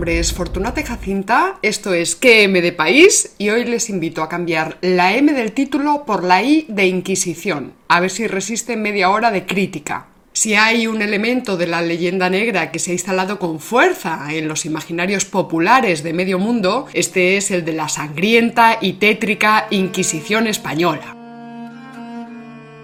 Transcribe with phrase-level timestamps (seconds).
[0.00, 1.58] nombre es Fortunate Jacinta.
[1.60, 6.06] Esto es QM de País y hoy les invito a cambiar la M del título
[6.06, 7.74] por la I de Inquisición.
[7.88, 10.06] A ver si resiste media hora de crítica.
[10.32, 14.48] Si hay un elemento de la leyenda negra que se ha instalado con fuerza en
[14.48, 20.46] los imaginarios populares de medio mundo, este es el de la sangrienta y tétrica Inquisición
[20.46, 21.19] española.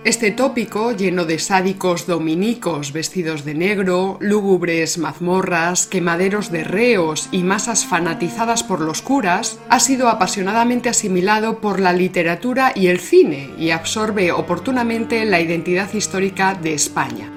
[0.07, 7.43] Este tópico, lleno de sádicos dominicos vestidos de negro, lúgubres mazmorras, quemaderos de reos y
[7.43, 13.51] masas fanatizadas por los curas, ha sido apasionadamente asimilado por la literatura y el cine
[13.59, 17.36] y absorbe oportunamente la identidad histórica de España.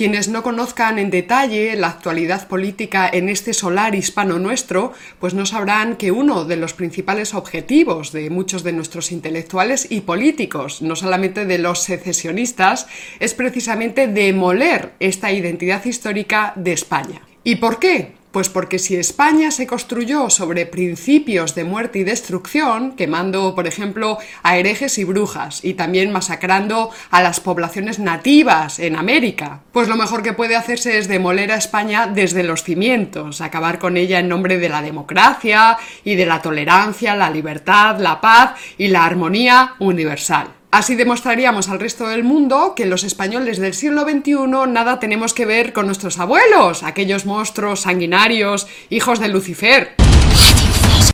[0.00, 5.44] Quienes no conozcan en detalle la actualidad política en este solar hispano nuestro, pues no
[5.44, 10.96] sabrán que uno de los principales objetivos de muchos de nuestros intelectuales y políticos, no
[10.96, 12.86] solamente de los secesionistas,
[13.18, 17.20] es precisamente demoler esta identidad histórica de España.
[17.44, 18.19] ¿Y por qué?
[18.30, 24.18] Pues porque si España se construyó sobre principios de muerte y destrucción, quemando, por ejemplo,
[24.44, 29.96] a herejes y brujas, y también masacrando a las poblaciones nativas en América, pues lo
[29.96, 34.28] mejor que puede hacerse es demoler a España desde los cimientos, acabar con ella en
[34.28, 39.74] nombre de la democracia y de la tolerancia, la libertad, la paz y la armonía
[39.80, 40.59] universal.
[40.70, 44.36] Así demostraríamos al resto del mundo que los españoles del siglo XXI
[44.68, 49.96] nada tenemos que ver con nuestros abuelos, aquellos monstruos sanguinarios, hijos de Lucifer.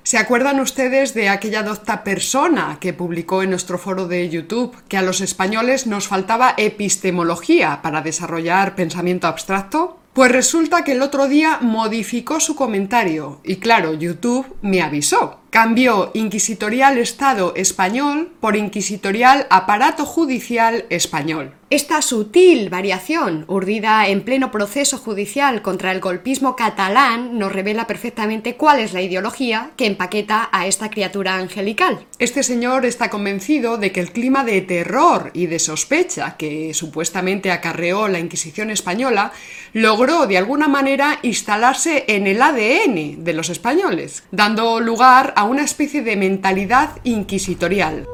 [0.03, 4.99] ¿Se acuerdan ustedes de aquella docta persona que publicó en nuestro foro de YouTube que
[4.99, 9.99] a los españoles nos faltaba epistemología para desarrollar pensamiento abstracto?
[10.13, 15.41] Pues resulta que el otro día modificó su comentario y claro, YouTube me avisó.
[15.51, 21.55] Cambió Inquisitorial Estado español por Inquisitorial Aparato Judicial español.
[21.69, 28.55] Esta sutil variación, urdida en pleno proceso judicial contra el golpismo catalán, nos revela perfectamente
[28.55, 32.07] cuál es la ideología que empaqueta a esta criatura angelical.
[32.21, 37.51] Este señor está convencido de que el clima de terror y de sospecha que supuestamente
[37.51, 39.33] acarreó la Inquisición española
[39.73, 45.63] logró de alguna manera instalarse en el ADN de los españoles, dando lugar a una
[45.63, 48.09] especie de mentalidad inquisitorial.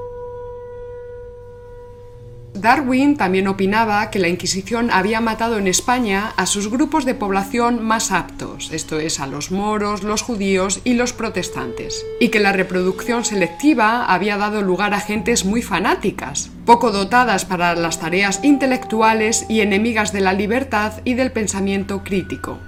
[2.55, 7.83] Darwin también opinaba que la Inquisición había matado en España a sus grupos de población
[7.83, 12.53] más aptos, esto es, a los moros, los judíos y los protestantes, y que la
[12.53, 19.47] reproducción selectiva había dado lugar a gentes muy fanáticas, poco dotadas para las tareas intelectuales
[19.49, 22.59] y enemigas de la libertad y del pensamiento crítico.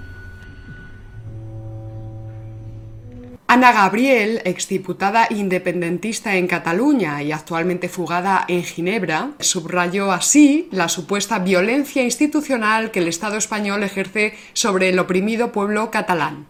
[3.47, 11.37] Ana Gabriel, exdiputada independentista en Cataluña y actualmente fugada en Ginebra, subrayó así la supuesta
[11.37, 16.47] violencia institucional que el Estado español ejerce sobre el oprimido pueblo catalán.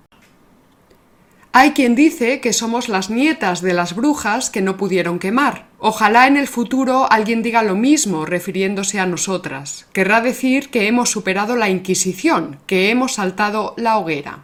[1.51, 5.67] Hay quien dice que somos las nietas de las brujas que no pudieron quemar.
[5.79, 9.85] Ojalá en el futuro alguien diga lo mismo refiriéndose a nosotras.
[9.91, 14.44] Querrá decir que hemos superado la Inquisición, que hemos saltado la hoguera.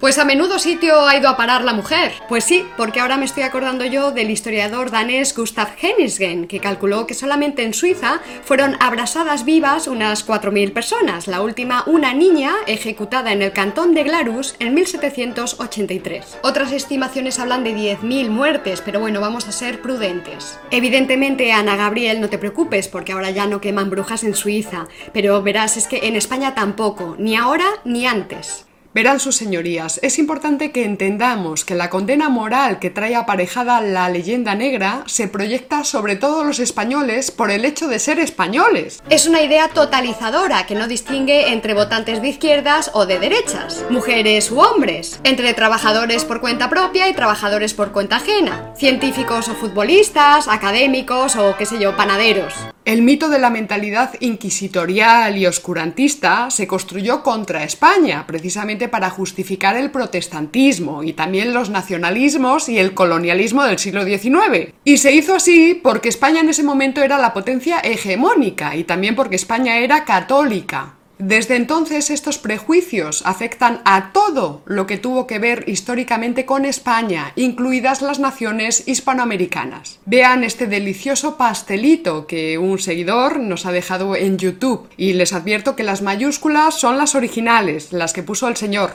[0.00, 2.12] Pues a menudo sitio ha ido a parar la mujer.
[2.26, 7.06] Pues sí, porque ahora me estoy acordando yo del historiador danés Gustav Henningsgen, que calculó
[7.06, 13.30] que solamente en Suiza fueron abrasadas vivas unas 4.000 personas, la última una niña ejecutada
[13.32, 16.38] en el cantón de Glarus en 1783.
[16.42, 20.58] Otras estimaciones hablan de 10.000 muertes, pero bueno, vamos a ser prudentes.
[20.70, 25.42] Evidentemente, Ana Gabriel, no te preocupes, porque ahora ya no queman brujas en Suiza, pero
[25.42, 28.64] verás, es que en España tampoco, ni ahora ni antes.
[28.92, 34.08] Verán sus señorías, es importante que entendamos que la condena moral que trae aparejada la
[34.08, 39.00] leyenda negra se proyecta sobre todos los españoles por el hecho de ser españoles.
[39.08, 44.50] Es una idea totalizadora que no distingue entre votantes de izquierdas o de derechas, mujeres
[44.50, 50.48] u hombres, entre trabajadores por cuenta propia y trabajadores por cuenta ajena, científicos o futbolistas,
[50.48, 52.54] académicos o qué sé yo, panaderos.
[52.90, 59.76] El mito de la mentalidad inquisitorial y oscurantista se construyó contra España, precisamente para justificar
[59.76, 64.72] el protestantismo y también los nacionalismos y el colonialismo del siglo XIX.
[64.82, 69.14] Y se hizo así porque España en ese momento era la potencia hegemónica y también
[69.14, 70.96] porque España era católica.
[71.22, 77.34] Desde entonces estos prejuicios afectan a todo lo que tuvo que ver históricamente con España,
[77.36, 80.00] incluidas las naciones hispanoamericanas.
[80.06, 85.76] Vean este delicioso pastelito que un seguidor nos ha dejado en YouTube y les advierto
[85.76, 88.92] que las mayúsculas son las originales, las que puso el señor.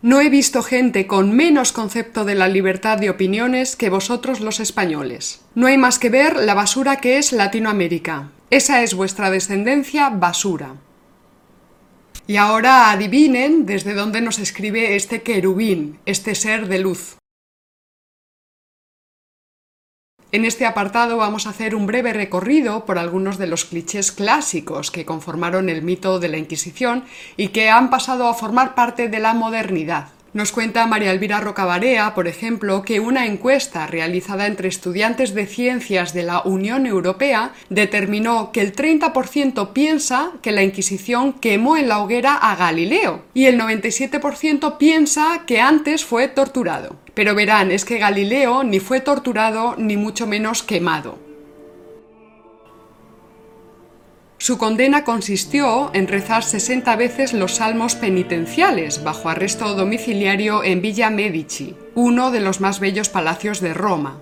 [0.00, 4.58] No he visto gente con menos concepto de la libertad de opiniones que vosotros los
[4.58, 5.42] españoles.
[5.54, 8.30] No hay más que ver la basura que es Latinoamérica.
[8.52, 10.76] Esa es vuestra descendencia basura.
[12.26, 17.16] Y ahora adivinen desde dónde nos escribe este querubín, este ser de luz.
[20.32, 24.90] En este apartado vamos a hacer un breve recorrido por algunos de los clichés clásicos
[24.90, 27.06] que conformaron el mito de la Inquisición
[27.38, 30.08] y que han pasado a formar parte de la modernidad.
[30.34, 36.14] Nos cuenta María Elvira Rocabarea, por ejemplo, que una encuesta realizada entre estudiantes de ciencias
[36.14, 41.98] de la Unión Europea determinó que el 30% piensa que la Inquisición quemó en la
[41.98, 46.96] hoguera a Galileo y el 97% piensa que antes fue torturado.
[47.12, 51.31] Pero verán, es que Galileo ni fue torturado ni mucho menos quemado.
[54.42, 61.10] Su condena consistió en rezar 60 veces los salmos penitenciales bajo arresto domiciliario en Villa
[61.10, 64.18] Medici, uno de los más bellos palacios de Roma.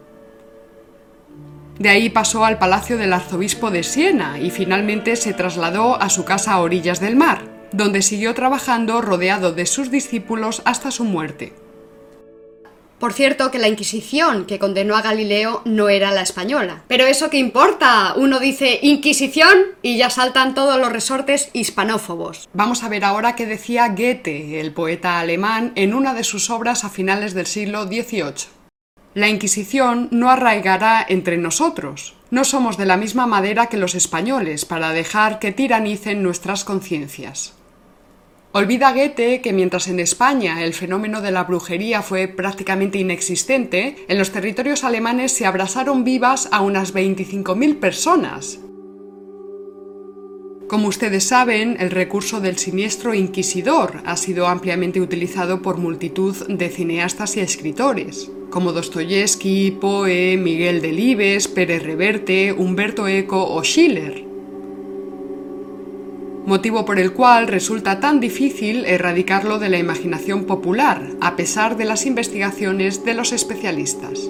[1.78, 6.26] De ahí pasó al palacio del arzobispo de Siena y finalmente se trasladó a su
[6.26, 7.40] casa a orillas del mar,
[7.72, 11.55] donde siguió trabajando rodeado de sus discípulos hasta su muerte.
[13.00, 16.82] Por cierto, que la Inquisición que condenó a Galileo no era la española.
[16.87, 22.50] Pero eso qué importa, uno dice Inquisición y ya saltan todos los resortes hispanófobos.
[22.52, 26.85] Vamos a ver ahora qué decía Goethe, el poeta alemán, en una de sus obras
[26.85, 28.50] a finales del siglo XVIII.
[29.14, 32.14] La Inquisición no arraigará entre nosotros.
[32.31, 37.55] No somos de la misma madera que los españoles para dejar que tiranicen nuestras conciencias.
[38.52, 44.19] Olvida Goethe que mientras en España el fenómeno de la brujería fue prácticamente inexistente, en
[44.19, 48.58] los territorios alemanes se abrasaron vivas a unas 25.000 personas.
[50.67, 56.70] Como ustedes saben, el recurso del siniestro inquisidor ha sido ampliamente utilizado por multitud de
[56.70, 64.30] cineastas y escritores, como Dostoyevsky, Poe, Miguel Delibes, Pérez Reverte, Humberto Eco o Schiller
[66.50, 71.85] motivo por el cual resulta tan difícil erradicarlo de la imaginación popular, a pesar de
[71.85, 74.29] las investigaciones de los especialistas.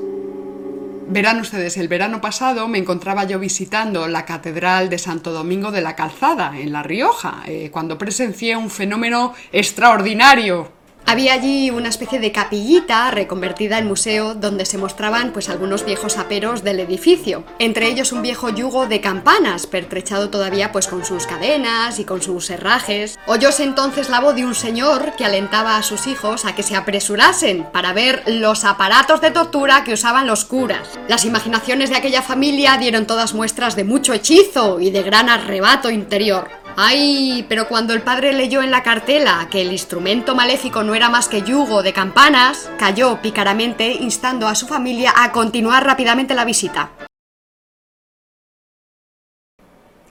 [1.09, 5.81] Verán ustedes, el verano pasado me encontraba yo visitando la Catedral de Santo Domingo de
[5.81, 10.80] la Calzada, en La Rioja, eh, cuando presencié un fenómeno extraordinario.
[11.11, 16.17] Había allí una especie de capillita reconvertida en museo donde se mostraban pues algunos viejos
[16.17, 21.27] aperos del edificio, entre ellos un viejo yugo de campanas pertrechado todavía pues con sus
[21.27, 23.19] cadenas y con sus herrajes.
[23.27, 26.77] Oyóse entonces la voz de un señor que alentaba a sus hijos a que se
[26.77, 30.97] apresurasen para ver los aparatos de tortura que usaban los curas.
[31.09, 35.91] Las imaginaciones de aquella familia dieron todas muestras de mucho hechizo y de gran arrebato
[35.91, 36.60] interior.
[36.77, 41.11] Ay, pero cuando el padre leyó en la cartela que el instrumento maléfico no era
[41.11, 46.45] más que yugo de campanas, cayó pícaramente instando a su familia a continuar rápidamente la
[46.45, 46.91] visita.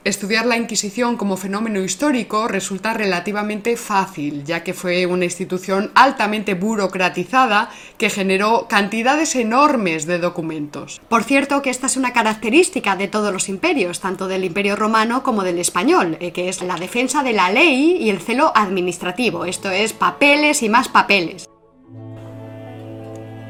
[0.02, 6.54] Estudiar la Inquisición como fenómeno histórico resulta relativamente fácil, ya que fue una institución altamente
[6.54, 7.68] burocratizada
[7.98, 11.02] que generó cantidades enormes de documentos.
[11.10, 15.22] Por cierto que esta es una característica de todos los imperios, tanto del imperio romano
[15.22, 19.44] como del español, eh, que es la defensa de la ley y el celo administrativo,
[19.44, 21.46] esto es papeles y más papeles.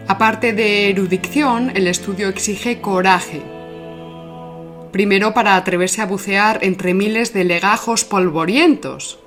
[0.08, 3.59] Aparte de erudición, el estudio exige coraje,
[4.92, 9.18] primero para atreverse a bucear entre miles de legajos polvorientos,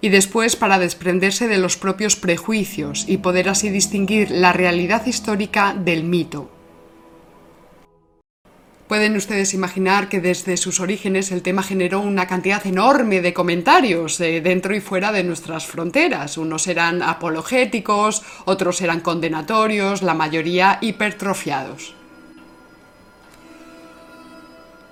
[0.00, 5.74] y después para desprenderse de los propios prejuicios y poder así distinguir la realidad histórica
[5.74, 6.50] del mito.
[8.88, 14.20] Pueden ustedes imaginar que desde sus orígenes el tema generó una cantidad enorme de comentarios
[14.20, 16.38] eh, dentro y fuera de nuestras fronteras.
[16.38, 21.96] Unos eran apologéticos, otros eran condenatorios, la mayoría hipertrofiados.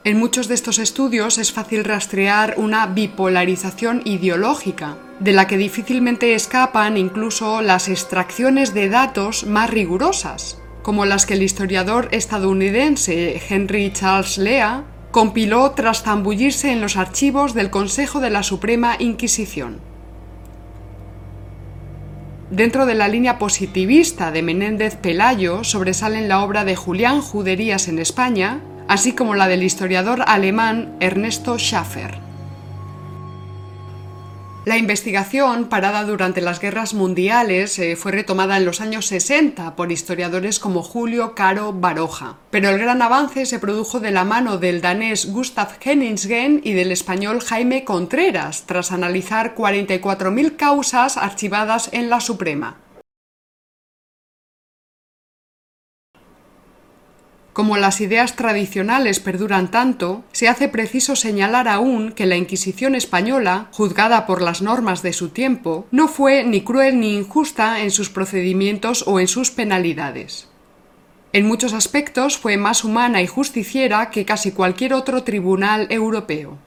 [0.06, 6.34] En muchos de estos estudios es fácil rastrear una bipolarización ideológica, de la que difícilmente
[6.34, 13.94] escapan incluso las extracciones de datos más rigurosas, como las que el historiador estadounidense Henry
[13.94, 19.80] Charles Lea compiló tras zambullirse en los archivos del Consejo de la Suprema Inquisición.
[22.50, 27.98] Dentro de la línea positivista de Menéndez Pelayo sobresalen la obra de Julián Juderías en
[27.98, 32.24] España así como la del historiador alemán Ernesto Schaffer.
[34.64, 39.92] La investigación, parada durante las guerras mundiales, eh, fue retomada en los años 60 por
[39.92, 42.38] historiadores como Julio Caro Baroja.
[42.50, 46.92] Pero el gran avance se produjo de la mano del danés Gustav Henningsgen y del
[46.92, 52.83] español Jaime Contreras, tras analizar 44.000 causas archivadas en la Suprema.
[57.54, 63.68] Como las ideas tradicionales perduran tanto, se hace preciso señalar aún que la Inquisición española,
[63.70, 68.10] juzgada por las normas de su tiempo, no fue ni cruel ni injusta en sus
[68.10, 70.48] procedimientos o en sus penalidades.
[71.32, 76.58] En muchos aspectos fue más humana y justiciera que casi cualquier otro tribunal europeo.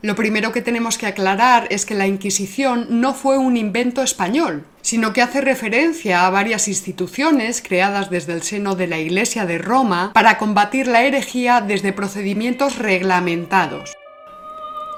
[0.00, 4.64] Lo primero que tenemos que aclarar es que la Inquisición no fue un invento español,
[4.80, 9.58] sino que hace referencia a varias instituciones creadas desde el seno de la Iglesia de
[9.58, 13.92] Roma para combatir la herejía desde procedimientos reglamentados.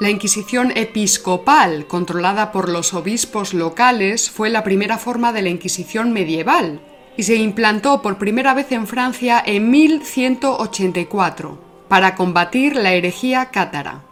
[0.00, 6.12] La Inquisición episcopal, controlada por los obispos locales, fue la primera forma de la Inquisición
[6.12, 6.82] medieval
[7.16, 14.09] y se implantó por primera vez en Francia en 1184 para combatir la herejía cátara.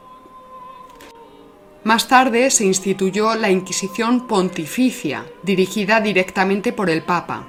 [1.88, 7.48] Más tarde se instituyó la Inquisición Pontificia, dirigida directamente por el Papa.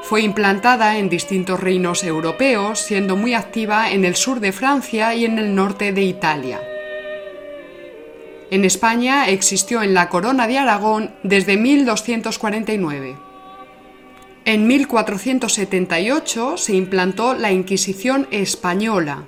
[0.00, 5.26] Fue implantada en distintos reinos europeos, siendo muy activa en el sur de Francia y
[5.26, 6.62] en el norte de Italia.
[8.50, 13.18] En España existió en la Corona de Aragón desde 1249.
[14.46, 19.26] En 1478 se implantó la Inquisición española,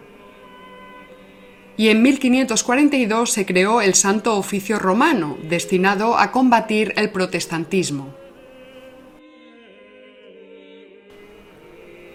[1.80, 8.14] y en 1542 se creó el Santo Oficio Romano, destinado a combatir el protestantismo.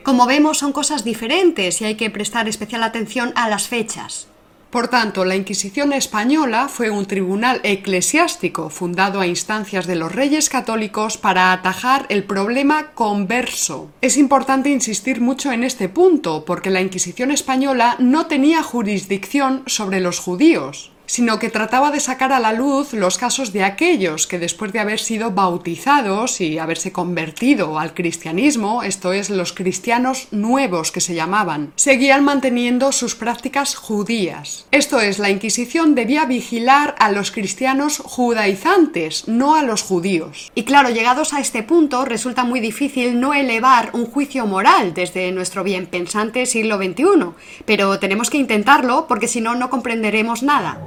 [0.04, 4.28] Como vemos, son cosas diferentes y hay que prestar especial atención a las fechas.
[4.70, 10.50] Por tanto, la Inquisición española fue un tribunal eclesiástico fundado a instancias de los reyes
[10.50, 13.90] católicos para atajar el problema converso.
[14.02, 20.02] Es importante insistir mucho en este punto, porque la Inquisición española no tenía jurisdicción sobre
[20.02, 24.40] los judíos sino que trataba de sacar a la luz los casos de aquellos que
[24.40, 30.92] después de haber sido bautizados y haberse convertido al cristianismo, esto es, los cristianos nuevos
[30.92, 34.66] que se llamaban, seguían manteniendo sus prácticas judías.
[34.72, 40.52] Esto es, la Inquisición debía vigilar a los cristianos judaizantes, no a los judíos.
[40.56, 45.32] Y claro, llegados a este punto, resulta muy difícil no elevar un juicio moral desde
[45.32, 47.32] nuestro bien pensante siglo XXI,
[47.66, 50.80] pero tenemos que intentarlo porque si no, no comprenderemos nada.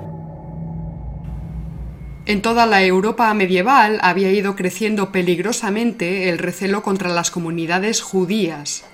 [2.28, 8.84] En toda la Europa medieval había ido creciendo peligrosamente el recelo contra las comunidades judías,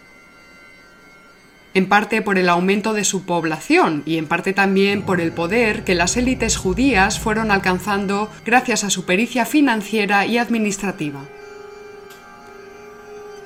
[1.74, 5.82] en parte por el aumento de su población y en parte también por el poder
[5.82, 11.24] que las élites judías fueron alcanzando gracias a su pericia financiera y administrativa.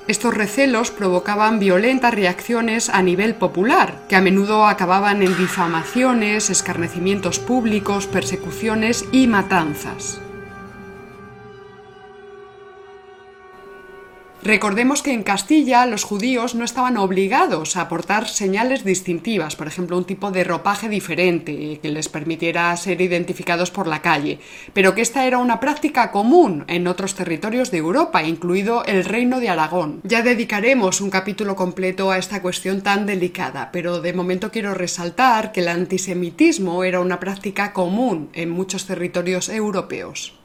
[0.08, 7.38] Estos recelos provocaban violentas reacciones a nivel popular, que a menudo acababan en difamaciones, escarnecimientos
[7.38, 10.22] públicos, persecuciones y matanzas.
[14.48, 19.98] Recordemos que en Castilla los judíos no estaban obligados a aportar señales distintivas, por ejemplo,
[19.98, 24.38] un tipo de ropaje diferente que les permitiera ser identificados por la calle,
[24.72, 29.38] pero que esta era una práctica común en otros territorios de Europa, incluido el Reino
[29.38, 30.00] de Aragón.
[30.02, 35.52] Ya dedicaremos un capítulo completo a esta cuestión tan delicada, pero de momento quiero resaltar
[35.52, 40.37] que el antisemitismo era una práctica común en muchos territorios europeos.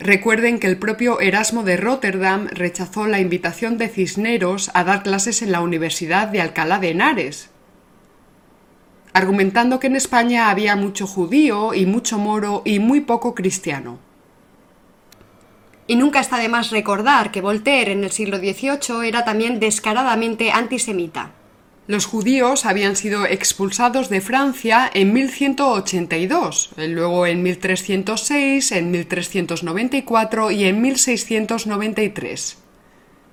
[0.00, 5.40] Recuerden que el propio Erasmo de Rotterdam rechazó la invitación de Cisneros a dar clases
[5.40, 7.50] en la Universidad de Alcalá de Henares,
[9.12, 14.00] argumentando que en España había mucho judío y mucho moro y muy poco cristiano.
[15.86, 20.50] Y nunca está de más recordar que Voltaire en el siglo XVIII era también descaradamente
[20.50, 21.30] antisemita.
[21.86, 30.64] Los judíos habían sido expulsados de Francia en 1182, luego en 1306, en 1394 y
[30.64, 32.56] en 1693.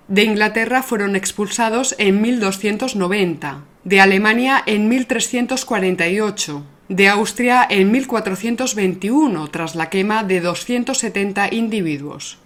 [0.09, 9.75] De Inglaterra fueron expulsados en 1290, de Alemania en 1348, de Austria en 1421 tras
[9.75, 12.40] la quema de 270 individuos.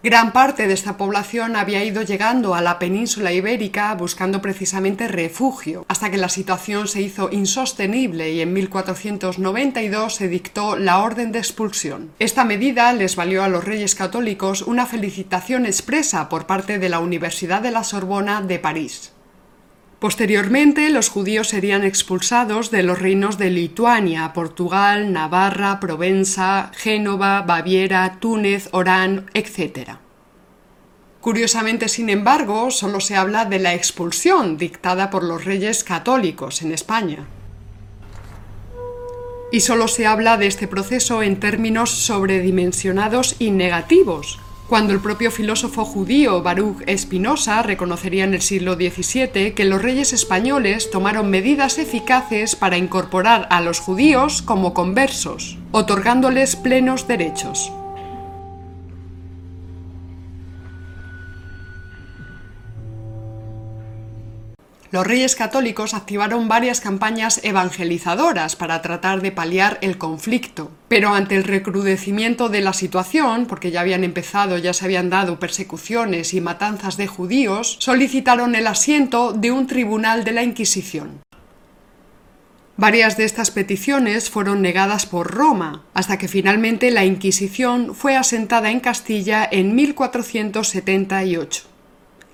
[0.00, 5.84] Gran parte de esta población había ido llegando a la península ibérica buscando precisamente refugio,
[5.88, 11.40] hasta que la situación se hizo insostenible y en 1492 se dictó la orden de
[11.40, 12.12] expulsión.
[12.20, 17.00] Esta medida les valió a los reyes católicos una felicitación expresa por parte de la
[17.00, 19.12] Universidad de la Sorbona de París.
[19.98, 28.18] Posteriormente, los judíos serían expulsados de los reinos de Lituania, Portugal, Navarra, Provenza, Génova, Baviera,
[28.20, 29.96] Túnez, Orán, etc.
[31.20, 36.70] Curiosamente, sin embargo, solo se habla de la expulsión dictada por los reyes católicos en
[36.70, 37.26] España.
[39.50, 44.38] Y solo se habla de este proceso en términos sobredimensionados y negativos,
[44.68, 50.12] cuando el propio filósofo judío Baruch Spinoza reconocería en el siglo XVII que los reyes
[50.12, 57.72] españoles tomaron medidas eficaces para incorporar a los judíos como conversos, otorgándoles plenos derechos.
[64.90, 70.70] Los reyes católicos activaron varias campañas evangelizadoras para tratar de paliar el conflicto.
[70.88, 75.38] Pero ante el recrudecimiento de la situación, porque ya habían empezado, ya se habían dado
[75.38, 81.20] persecuciones y matanzas de judíos, solicitaron el asiento de un tribunal de la Inquisición.
[82.78, 88.70] Varias de estas peticiones fueron negadas por Roma, hasta que finalmente la Inquisición fue asentada
[88.70, 91.67] en Castilla en 1478.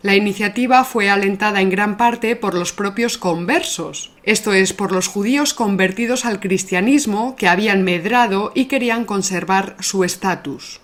[0.05, 5.07] La iniciativa fue alentada en gran parte por los propios conversos, esto es, por los
[5.07, 10.83] judíos convertidos al cristianismo que habían medrado y querían conservar su estatus.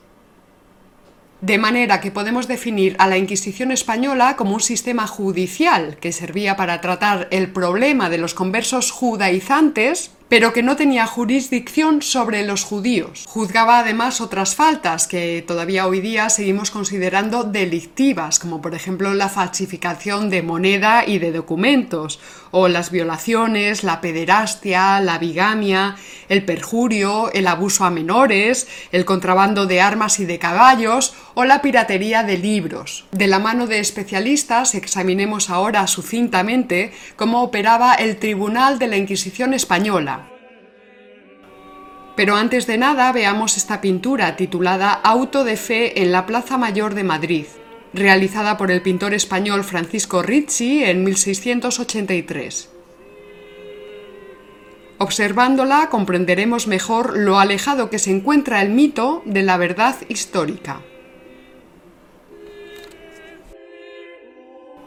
[1.42, 6.56] De manera que podemos definir a la Inquisición española como un sistema judicial que servía
[6.56, 12.62] para tratar el problema de los conversos judaizantes pero que no tenía jurisdicción sobre los
[12.62, 13.24] judíos.
[13.26, 19.28] Juzgaba además otras faltas que todavía hoy día seguimos considerando delictivas, como por ejemplo la
[19.28, 22.20] falsificación de moneda y de documentos,
[22.52, 25.96] o las violaciones, la pederastia, la bigamia,
[26.28, 31.60] el perjurio, el abuso a menores, el contrabando de armas y de caballos, o la
[31.60, 33.04] piratería de libros.
[33.10, 39.54] De la mano de especialistas examinemos ahora sucintamente cómo operaba el Tribunal de la Inquisición
[39.54, 40.19] española,
[42.20, 46.92] pero antes de nada veamos esta pintura titulada Auto de Fe en la Plaza Mayor
[46.92, 47.46] de Madrid,
[47.94, 52.68] realizada por el pintor español Francisco Ricci en 1683.
[54.98, 60.82] Observándola comprenderemos mejor lo alejado que se encuentra el mito de la verdad histórica.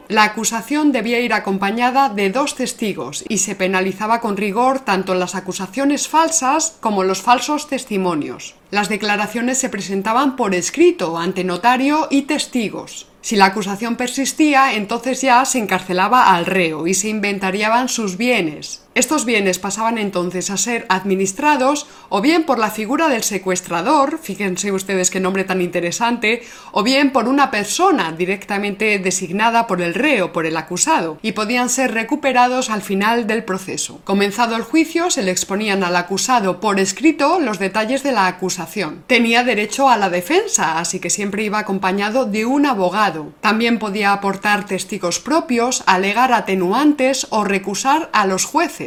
[0.08, 5.34] La acusación debía ir acompañada de dos testigos y se penalizaba con rigor tanto las
[5.34, 8.54] acusaciones falsas como los falsos testimonios.
[8.70, 13.06] Las declaraciones se presentaban por escrito ante notario y testigos.
[13.22, 18.83] Si la acusación persistía, entonces ya se encarcelaba al reo y se inventariaban sus bienes.
[18.94, 24.70] Estos bienes pasaban entonces a ser administrados o bien por la figura del secuestrador, fíjense
[24.70, 30.32] ustedes qué nombre tan interesante, o bien por una persona directamente designada por el reo,
[30.32, 34.00] por el acusado, y podían ser recuperados al final del proceso.
[34.04, 39.02] Comenzado el juicio, se le exponían al acusado por escrito los detalles de la acusación.
[39.08, 43.32] Tenía derecho a la defensa, así que siempre iba acompañado de un abogado.
[43.40, 48.83] También podía aportar testigos propios, alegar atenuantes o recusar a los jueces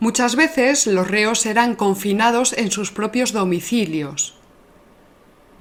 [0.00, 4.34] Muchas veces los reos eran confinados en sus propios domicilios,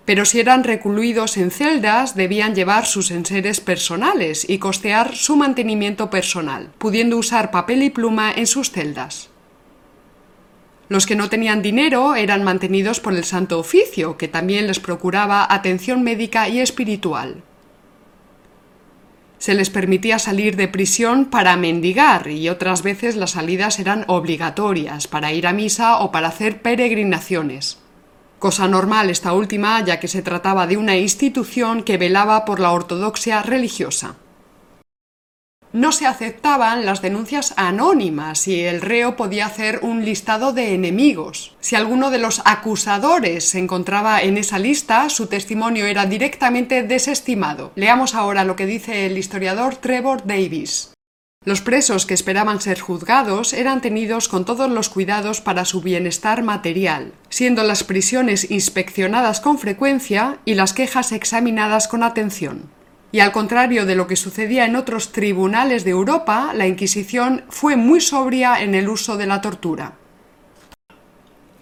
[0.06, 6.10] pero si eran recluidos en celdas debían llevar sus enseres personales y costear su mantenimiento
[6.10, 9.30] personal, pudiendo usar papel y pluma en sus celdas.
[10.88, 15.45] Los que no tenían dinero eran mantenidos por el Santo Oficio, que también les procuraba
[15.54, 17.43] atención médica y espiritual
[19.39, 25.08] se les permitía salir de prisión para mendigar y otras veces las salidas eran obligatorias
[25.08, 27.80] para ir a misa o para hacer peregrinaciones.
[28.38, 32.71] Cosa normal esta última ya que se trataba de una institución que velaba por la
[32.71, 34.15] ortodoxia religiosa
[35.73, 41.55] no se aceptaban las denuncias anónimas y el reo podía hacer un listado de enemigos.
[41.60, 47.71] Si alguno de los acusadores se encontraba en esa lista, su testimonio era directamente desestimado.
[47.75, 50.91] Leamos ahora lo que dice el historiador Trevor Davis.
[51.45, 56.43] Los presos que esperaban ser juzgados eran tenidos con todos los cuidados para su bienestar
[56.43, 62.69] material, siendo las prisiones inspeccionadas con frecuencia y las quejas examinadas con atención.
[63.12, 67.76] Y al contrario de lo que sucedía en otros tribunales de Europa, la Inquisición fue
[67.76, 69.93] muy sobria en el uso de la tortura.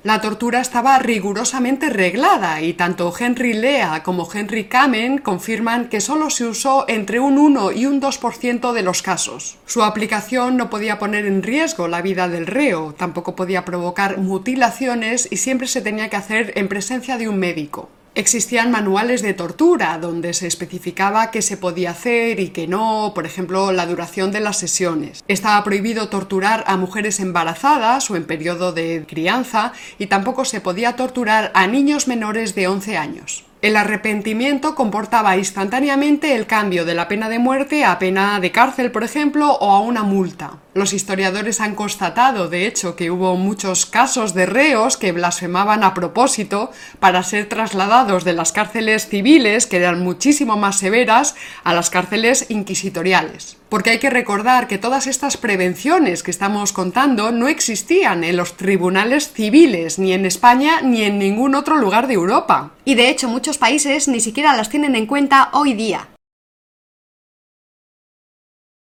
[0.04, 6.30] La tortura estaba rigurosamente reglada y tanto Henry Lea como Henry Kamen confirman que solo
[6.30, 9.58] se usó entre un 1 y un 2% de los casos.
[9.66, 15.28] Su aplicación no podía poner en riesgo la vida del reo, tampoco podía provocar mutilaciones
[15.30, 17.90] y siempre se tenía que hacer en presencia de un médico.
[18.18, 23.28] Existían manuales de tortura donde se especificaba qué se podía hacer y qué no, por
[23.28, 25.24] ejemplo, la duración de las sesiones.
[25.28, 30.96] Estaba prohibido torturar a mujeres embarazadas o en periodo de crianza y tampoco se podía
[30.96, 33.47] torturar a niños menores de 11 años.
[33.60, 38.92] El arrepentimiento comportaba instantáneamente el cambio de la pena de muerte a pena de cárcel,
[38.92, 40.60] por ejemplo, o a una multa.
[40.76, 45.96] Los historiadores han constatado, de hecho, que hubo muchos casos de reos que blasfemaban a
[45.96, 51.90] propósito para ser trasladados de las cárceles civiles, que eran muchísimo más severas, a las
[51.90, 53.58] cárceles inquisitoriales.
[53.70, 58.56] Porque hay que recordar que todas estas prevenciones que estamos contando no existían en los
[58.56, 62.72] tribunales civiles, ni en España ni en ningún otro lugar de Europa.
[62.86, 66.08] Y de hecho muchos países ni siquiera las tienen en cuenta hoy día.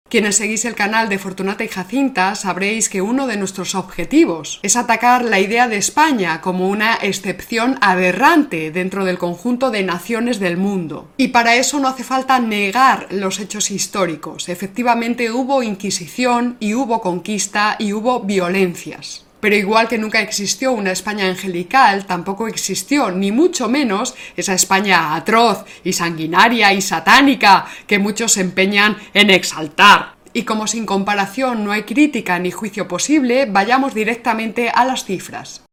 [0.10, 4.76] Quienes seguís el canal de Fortunata y Jacinta sabréis que uno de nuestros objetivos es
[4.76, 10.58] atacar la idea de España como una excepción aberrante dentro del conjunto de naciones del
[10.58, 11.08] mundo.
[11.18, 14.50] Y para eso no hace falta negar los hechos históricos.
[14.50, 19.29] Efectivamente hubo Inquisición y hubo conquista y hubo violencias.
[19.40, 25.16] Pero igual que nunca existió una España angelical, tampoco existió, ni mucho menos, esa España
[25.16, 30.16] atroz y sanguinaria y satánica que muchos se empeñan en exaltar.
[30.34, 35.69] Y como sin comparación no hay crítica ni juicio posible, vayamos directamente a las cifras.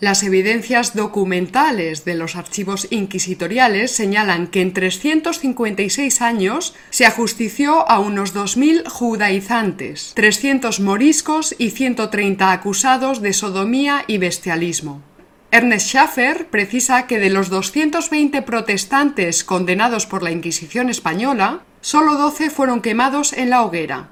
[0.00, 7.98] Las evidencias documentales de los archivos inquisitoriales señalan que en 356 años se ajustició a
[7.98, 15.02] unos 2.000 judaizantes, 300 moriscos y 130 acusados de sodomía y bestialismo.
[15.50, 22.50] Ernest Schaffer precisa que de los 220 protestantes condenados por la Inquisición española, solo 12
[22.50, 24.10] fueron quemados en la hoguera.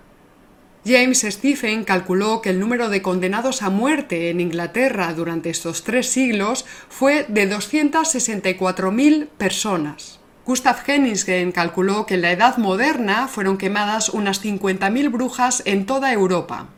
[0.86, 6.08] James Stephen calculó que el número de condenados a muerte en Inglaterra durante estos tres
[6.08, 10.20] siglos fue de 264.000 personas.
[10.44, 16.12] Gustav Henningsen calculó que en la Edad Moderna fueron quemadas unas 50.000 brujas en toda
[16.12, 16.68] Europa,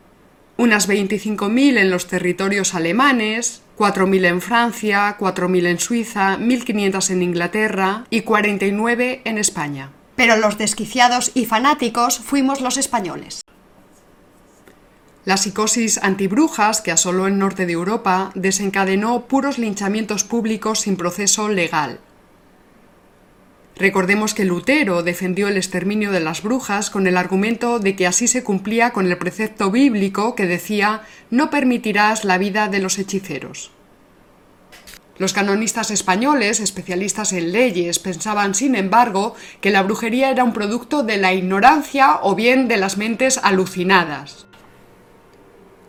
[0.57, 8.07] unas 25.000 en los territorios alemanes, 4.000 en Francia, 4.000 en Suiza, 1.500 en Inglaterra
[8.09, 9.90] y 49 en España.
[10.16, 13.42] Pero los desquiciados y fanáticos fuimos los españoles.
[15.28, 21.50] La psicosis antibrujas que asoló el norte de Europa desencadenó puros linchamientos públicos sin proceso
[21.50, 22.00] legal.
[23.76, 28.26] Recordemos que Lutero defendió el exterminio de las brujas con el argumento de que así
[28.26, 33.70] se cumplía con el precepto bíblico que decía no permitirás la vida de los hechiceros.
[35.18, 41.02] Los canonistas españoles, especialistas en leyes, pensaban, sin embargo, que la brujería era un producto
[41.02, 44.47] de la ignorancia o bien de las mentes alucinadas.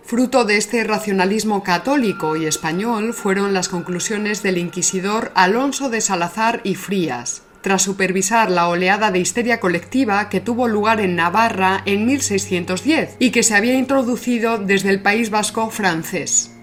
[0.09, 6.61] Fruto de este racionalismo católico y español fueron las conclusiones del inquisidor Alonso de Salazar
[6.63, 12.07] y Frías, tras supervisar la oleada de histeria colectiva que tuvo lugar en Navarra en
[12.07, 16.55] 1610 y que se había introducido desde el País Vasco francés.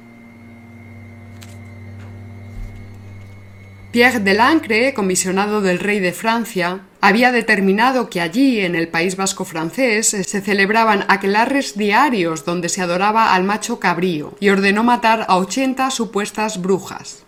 [3.93, 9.45] Pierre Delancre, comisionado del rey de Francia, había determinado que allí, en el País Vasco
[9.45, 15.37] francés, se celebraban aquelarres diarios donde se adoraba al macho cabrío y ordenó matar a
[15.37, 17.23] ochenta supuestas brujas.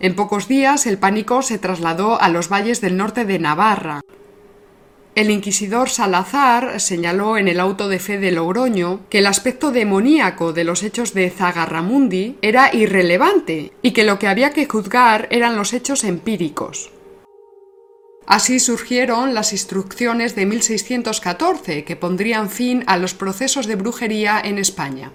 [0.00, 4.00] En pocos días el pánico se trasladó a los valles del norte de Navarra,
[5.14, 10.52] el inquisidor Salazar señaló en el auto de fe de Logroño que el aspecto demoníaco
[10.52, 15.54] de los hechos de Zagarramundi era irrelevante y que lo que había que juzgar eran
[15.54, 16.90] los hechos empíricos.
[18.26, 24.58] Así surgieron las instrucciones de 1614 que pondrían fin a los procesos de brujería en
[24.58, 25.12] España.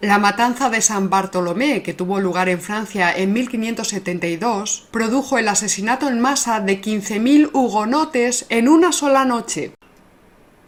[0.00, 6.08] La matanza de San Bartolomé, que tuvo lugar en Francia en 1572, produjo el asesinato
[6.08, 9.72] en masa de 15.000 hugonotes en una sola noche.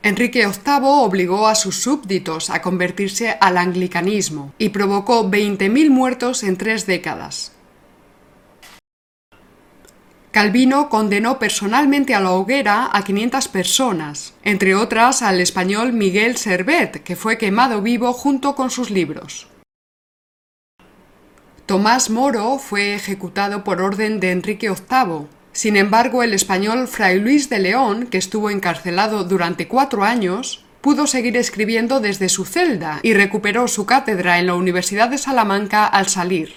[0.03, 6.57] Enrique VIII obligó a sus súbditos a convertirse al anglicanismo y provocó 20.000 muertos en
[6.57, 7.53] tres décadas.
[10.31, 17.03] Calvino condenó personalmente a la hoguera a 500 personas, entre otras al español Miguel Servet,
[17.03, 19.49] que fue quemado vivo junto con sus libros.
[21.67, 25.27] Tomás Moro fue ejecutado por orden de Enrique VIII.
[25.53, 31.09] Sin embargo, el español Fray Luis de León, que estuvo encarcelado durante cuatro años, pudo
[31.09, 36.09] seguir escribiendo desde su celda y recuperó su cátedra en la Universidad de Salamanca al
[36.09, 36.55] salir.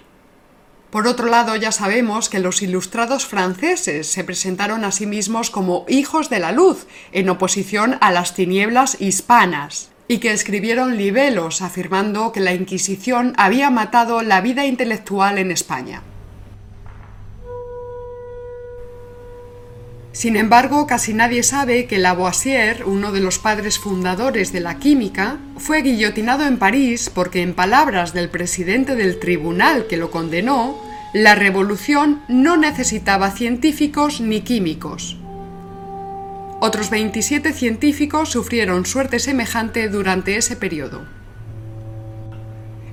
[0.93, 5.85] Por otro lado, ya sabemos que los ilustrados franceses se presentaron a sí mismos como
[5.87, 12.31] hijos de la luz, en oposición a las tinieblas hispanas, y que escribieron libelos afirmando
[12.31, 16.03] que la Inquisición había matado la vida intelectual en España.
[20.13, 25.39] Sin embargo, casi nadie sabe que Lavoisier, uno de los padres fundadores de la química,
[25.57, 30.79] fue guillotinado en París porque, en palabras del presidente del tribunal que lo condenó,
[31.13, 35.17] la revolución no necesitaba científicos ni químicos.
[36.59, 41.07] Otros 27 científicos sufrieron suerte semejante durante ese periodo.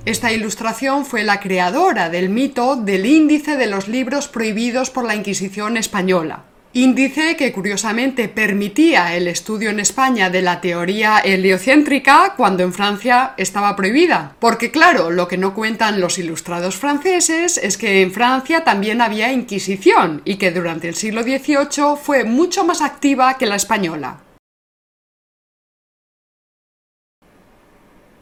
[0.05, 5.13] Esta ilustración fue la creadora del mito del índice de los libros prohibidos por la
[5.13, 6.45] Inquisición española.
[6.73, 13.33] Índice que curiosamente permitía el estudio en España de la teoría heliocéntrica cuando en Francia
[13.35, 14.37] estaba prohibida.
[14.39, 19.33] Porque claro, lo que no cuentan los ilustrados franceses es que en Francia también había
[19.33, 24.19] Inquisición y que durante el siglo XVIII fue mucho más activa que la española.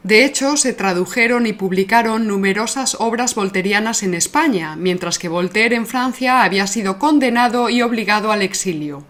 [0.02, 5.86] De hecho, se tradujeron y publicaron numerosas obras volterianas en España, mientras que Voltaire en
[5.86, 9.04] Francia había sido condenado y obligado al exilio.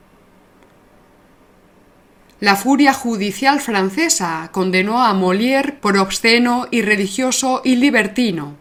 [2.40, 8.56] La furia judicial francesa condenó a Molière por obsceno, irreligioso y libertino.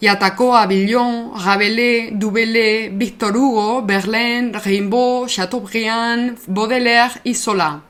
[0.00, 7.82] Y atacó a Villon, Rabelais, Dubellé, Victor Hugo, Verlaine, Rimbaud, Chateaubriand, Baudelaire y Zola.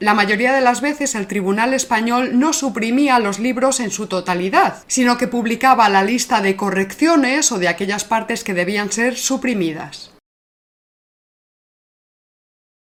[0.00, 4.84] La mayoría de las veces el Tribunal español no suprimía los libros en su totalidad,
[4.86, 10.12] sino que publicaba la lista de correcciones o de aquellas partes que debían ser suprimidas.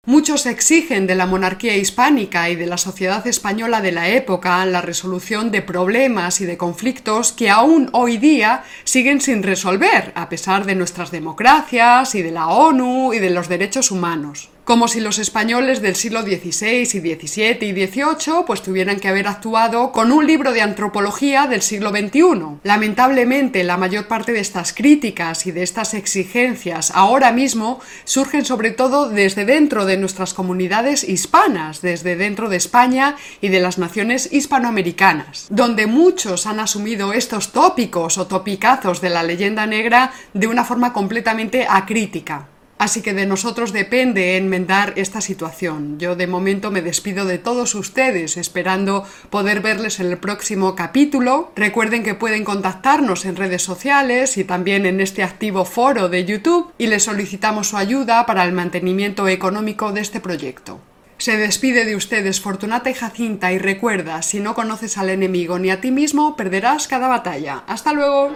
[0.06, 4.82] Muchos exigen de la monarquía hispánica y de la sociedad española de la época la
[4.82, 10.66] resolución de problemas y de conflictos que aún hoy día siguen sin resolver, a pesar
[10.66, 15.18] de nuestras democracias y de la ONU y de los derechos humanos como si los
[15.18, 20.28] españoles del siglo XVI y XVII y XVIII pues tuvieran que haber actuado con un
[20.28, 22.60] libro de antropología del siglo XXI.
[22.64, 28.72] Lamentablemente, la mayor parte de estas críticas y de estas exigencias ahora mismo surgen sobre
[28.72, 34.34] todo desde dentro de nuestras comunidades hispanas, desde dentro de España y de las naciones
[34.34, 40.66] hispanoamericanas, donde muchos han asumido estos tópicos o topicazos de la leyenda negra de una
[40.66, 42.50] forma completamente acrítica.
[42.78, 45.98] Así que de nosotros depende enmendar esta situación.
[45.98, 51.52] Yo de momento me despido de todos ustedes, esperando poder verles en el próximo capítulo.
[51.56, 56.72] Recuerden que pueden contactarnos en redes sociales y también en este activo foro de YouTube
[56.78, 60.80] y les solicitamos su ayuda para el mantenimiento económico de este proyecto.
[61.18, 65.72] Se despide de ustedes Fortunata y Jacinta y recuerda, si no conoces al enemigo ni
[65.72, 67.64] a ti mismo, perderás cada batalla.
[67.66, 68.32] Hasta luego.